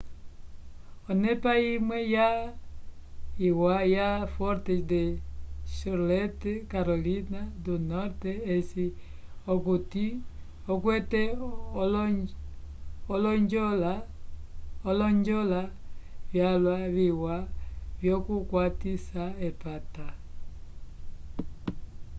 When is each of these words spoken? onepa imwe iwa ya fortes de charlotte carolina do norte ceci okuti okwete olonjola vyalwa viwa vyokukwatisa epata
onepa 1.09 1.51
imwe 1.73 1.97
iwa 3.47 3.75
ya 3.95 4.09
fortes 4.33 4.81
de 4.91 5.03
charlotte 5.75 6.51
carolina 6.71 7.39
do 7.63 7.73
norte 7.91 8.31
ceci 8.47 8.85
okuti 9.53 10.05
okwete 10.71 11.21
olonjola 14.85 15.61
vyalwa 16.31 16.75
viwa 16.95 17.35
vyokukwatisa 17.99 19.23
epata 19.47 20.07